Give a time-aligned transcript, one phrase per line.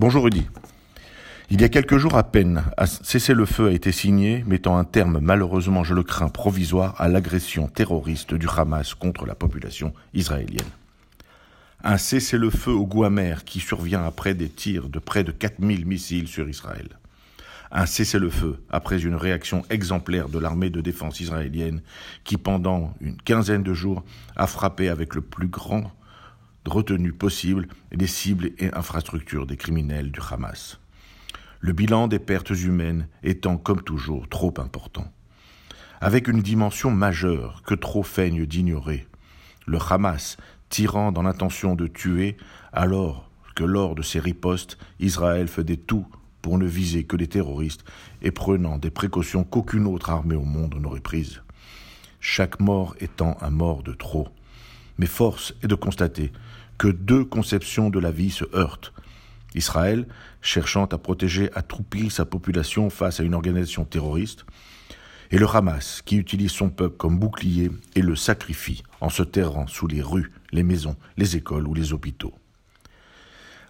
[0.00, 0.46] Bonjour Rudy.
[1.50, 5.18] Il y a quelques jours à peine, un cessez-le-feu a été signé, mettant un terme,
[5.20, 10.70] malheureusement je le crains, provisoire à l'agression terroriste du Hamas contre la population israélienne.
[11.82, 16.28] Un cessez-le-feu au goût amer qui survient après des tirs de près de 4000 missiles
[16.28, 16.90] sur Israël.
[17.72, 21.82] Un cessez-le-feu après une réaction exemplaire de l'armée de défense israélienne
[22.22, 24.04] qui, pendant une quinzaine de jours,
[24.36, 25.90] a frappé avec le plus grand
[26.68, 30.78] retenue possible les cibles et infrastructures des criminels du Hamas.
[31.60, 35.10] Le bilan des pertes humaines étant, comme toujours, trop important.
[36.00, 39.08] Avec une dimension majeure que trop feignent d'ignorer.
[39.66, 40.36] Le Hamas
[40.68, 42.36] tirant dans l'intention de tuer,
[42.72, 46.06] alors que lors de ses ripostes, Israël faisait tout
[46.42, 47.84] pour ne viser que les terroristes
[48.22, 51.42] et prenant des précautions qu'aucune autre armée au monde n'aurait prises.
[52.20, 54.28] Chaque mort étant un mort de trop.
[54.98, 56.32] Mais force est de constater
[56.78, 58.92] que deux conceptions de la vie se heurtent.
[59.54, 60.06] Israël,
[60.40, 64.44] cherchant à protéger à tout prix sa population face à une organisation terroriste,
[65.30, 69.66] et le Hamas, qui utilise son peuple comme bouclier et le sacrifie en se terrant
[69.66, 72.34] sous les rues, les maisons, les écoles ou les hôpitaux.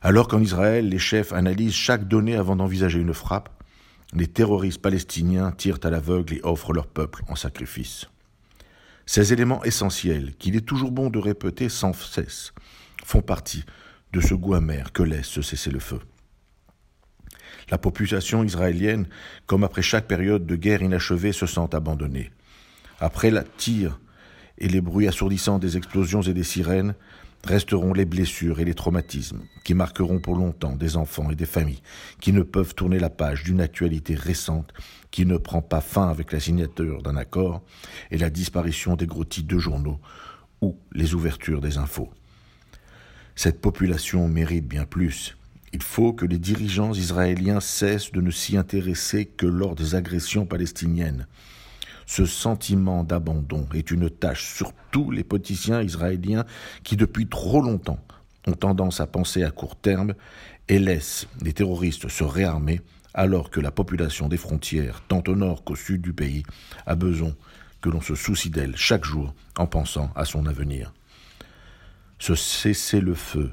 [0.00, 3.50] Alors qu'en Israël, les chefs analysent chaque donnée avant d'envisager une frappe,
[4.12, 8.06] les terroristes palestiniens tirent à l'aveugle et offrent leur peuple en sacrifice.
[9.06, 12.52] Ces éléments essentiels qu'il est toujours bon de répéter sans cesse
[13.08, 13.64] font partie
[14.12, 16.00] de ce goût amer que laisse ce cessez-le-feu.
[17.70, 19.08] La population israélienne,
[19.46, 22.30] comme après chaque période de guerre inachevée, se sent abandonnée.
[23.00, 23.98] Après la tire
[24.58, 26.94] et les bruits assourdissants des explosions et des sirènes,
[27.46, 31.82] resteront les blessures et les traumatismes qui marqueront pour longtemps des enfants et des familles
[32.20, 34.74] qui ne peuvent tourner la page d'une actualité récente
[35.10, 37.62] qui ne prend pas fin avec la signature d'un accord
[38.10, 39.98] et la disparition des gros titres de journaux
[40.60, 42.10] ou les ouvertures des infos.
[43.38, 45.36] Cette population mérite bien plus.
[45.72, 50.44] Il faut que les dirigeants israéliens cessent de ne s'y intéresser que lors des agressions
[50.44, 51.28] palestiniennes.
[52.04, 56.46] Ce sentiment d'abandon est une tâche sur tous les politiciens israéliens
[56.82, 58.00] qui depuis trop longtemps
[58.48, 60.14] ont tendance à penser à court terme
[60.68, 62.80] et laissent les terroristes se réarmer
[63.14, 66.42] alors que la population des frontières, tant au nord qu'au sud du pays,
[66.86, 67.36] a besoin
[67.82, 70.92] que l'on se soucie d'elle chaque jour en pensant à son avenir.
[72.18, 73.52] Ce cessez-le-feu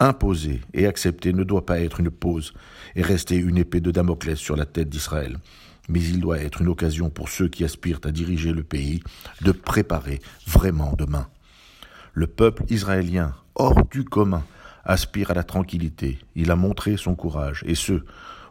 [0.00, 2.54] imposé et accepté ne doit pas être une pause
[2.94, 5.38] et rester une épée de Damoclès sur la tête d'Israël,
[5.88, 9.02] mais il doit être une occasion pour ceux qui aspirent à diriger le pays
[9.42, 11.28] de préparer vraiment demain.
[12.12, 14.44] Le peuple israélien, hors du commun,
[14.84, 16.18] aspire à la tranquillité.
[16.34, 18.04] Il a montré son courage, et ceux,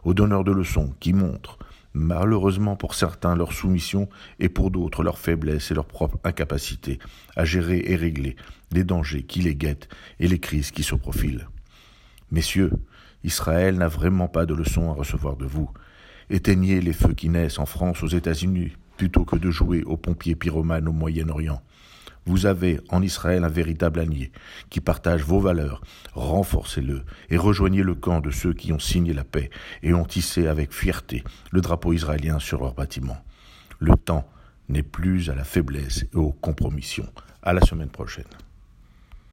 [0.04, 1.58] aux donneurs de leçons, qui montrent
[1.94, 6.98] malheureusement pour certains leur soumission et pour d'autres leur faiblesse et leur propre incapacité
[7.36, 8.36] à gérer et régler
[8.72, 9.88] les dangers qui les guettent
[10.20, 11.48] et les crises qui se profilent.
[12.30, 12.72] Messieurs,
[13.24, 15.70] Israël n'a vraiment pas de leçons à recevoir de vous.
[16.30, 20.34] Éteignez les feux qui naissent en France, aux États-Unis, plutôt que de jouer aux pompiers
[20.34, 21.62] pyromanes au Moyen-Orient.
[22.28, 24.32] Vous avez en Israël un véritable allié
[24.68, 25.80] qui partage vos valeurs.
[26.12, 29.48] Renforcez-le et rejoignez le camp de ceux qui ont signé la paix
[29.82, 33.16] et ont tissé avec fierté le drapeau israélien sur leurs bâtiments.
[33.78, 34.28] Le temps
[34.68, 37.10] n'est plus à la faiblesse et aux compromissions.
[37.42, 38.26] À la semaine prochaine.